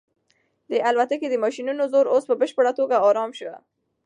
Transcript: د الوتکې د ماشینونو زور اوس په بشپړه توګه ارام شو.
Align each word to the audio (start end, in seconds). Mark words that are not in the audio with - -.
د 0.71 0.73
الوتکې 0.87 1.27
د 1.29 1.35
ماشینونو 1.43 1.83
زور 1.93 2.05
اوس 2.13 2.23
په 2.29 2.35
بشپړه 2.41 2.71
توګه 2.79 2.95
ارام 3.07 3.31
شو. 3.39 3.53